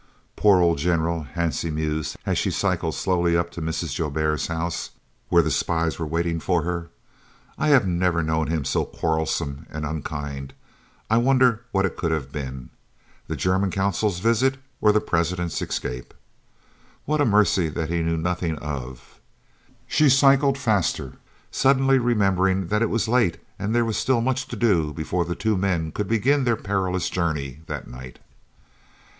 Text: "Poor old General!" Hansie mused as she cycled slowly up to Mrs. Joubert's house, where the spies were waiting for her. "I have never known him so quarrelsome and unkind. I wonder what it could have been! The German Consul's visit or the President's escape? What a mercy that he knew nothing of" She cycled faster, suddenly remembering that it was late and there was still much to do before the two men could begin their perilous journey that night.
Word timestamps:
"Poor 0.35 0.59
old 0.61 0.79
General!" 0.79 1.27
Hansie 1.35 1.71
mused 1.71 2.17
as 2.25 2.35
she 2.39 2.49
cycled 2.49 2.95
slowly 2.95 3.37
up 3.37 3.51
to 3.51 3.61
Mrs. 3.61 3.93
Joubert's 3.93 4.47
house, 4.47 4.89
where 5.29 5.43
the 5.43 5.51
spies 5.51 5.99
were 5.99 6.07
waiting 6.07 6.39
for 6.39 6.63
her. 6.63 6.89
"I 7.55 7.67
have 7.67 7.85
never 7.87 8.23
known 8.23 8.47
him 8.47 8.65
so 8.65 8.83
quarrelsome 8.83 9.67
and 9.69 9.85
unkind. 9.85 10.55
I 11.07 11.17
wonder 11.17 11.65
what 11.71 11.85
it 11.85 11.97
could 11.97 12.09
have 12.11 12.31
been! 12.31 12.71
The 13.27 13.35
German 13.35 13.69
Consul's 13.69 14.21
visit 14.21 14.57
or 14.81 14.91
the 14.91 15.01
President's 15.01 15.61
escape? 15.61 16.15
What 17.05 17.21
a 17.21 17.23
mercy 17.25 17.69
that 17.69 17.89
he 17.91 18.01
knew 18.01 18.17
nothing 18.17 18.57
of" 18.57 19.19
She 19.85 20.09
cycled 20.09 20.57
faster, 20.57 21.13
suddenly 21.51 21.99
remembering 21.99 22.69
that 22.69 22.81
it 22.81 22.89
was 22.89 23.07
late 23.07 23.37
and 23.59 23.75
there 23.75 23.85
was 23.85 23.97
still 23.97 24.19
much 24.21 24.47
to 24.47 24.55
do 24.55 24.93
before 24.93 25.25
the 25.25 25.35
two 25.35 25.55
men 25.59 25.91
could 25.91 26.07
begin 26.07 26.43
their 26.43 26.55
perilous 26.57 27.07
journey 27.07 27.59
that 27.67 27.87
night. 27.87 28.17